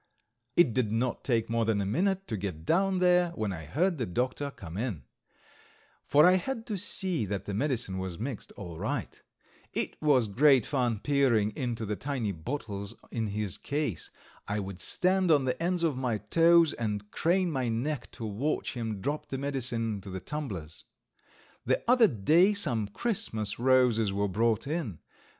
[0.57, 3.99] It did not take more than a minute to get down there when I heard
[3.99, 5.03] the doctor come in,
[6.03, 9.21] for I had to see that the medicine was mixed all right.
[9.73, 14.09] It was great fun peering into the tiny little bottles in his case.
[14.47, 18.73] I would stand on the ends of my toes and crane my neck to watch
[18.73, 20.85] him drop the medicine into the tumblers.
[21.63, 24.97] The other day some Christmas roses were brought in.